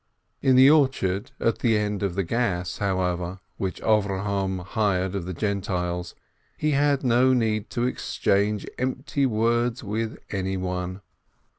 [0.41, 5.33] In the orchard, at the end of the Gass, however, which Avrohom hired of the
[5.35, 6.15] Gentiles,
[6.57, 11.01] he had no need to exchange empty words with anyone.